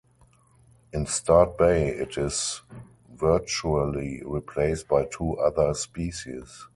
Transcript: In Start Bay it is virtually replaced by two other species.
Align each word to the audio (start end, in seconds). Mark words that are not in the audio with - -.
In 0.93 1.05
Start 1.05 1.59
Bay 1.59 1.89
it 1.89 2.17
is 2.17 2.63
virtually 3.13 4.23
replaced 4.25 4.87
by 4.87 5.05
two 5.05 5.37
other 5.37 5.75
species. 5.75 6.65